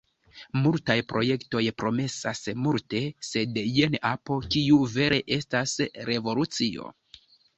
Multaj 0.59 0.93
projektoj 1.11 1.61
promesas 1.81 2.41
multe, 2.67 3.01
sed 3.29 3.59
jen 3.75 3.99
apo 4.13 4.39
kiu 4.55 4.79
vere 4.97 5.19
estas 5.39 5.75
revolucio. 6.11 6.91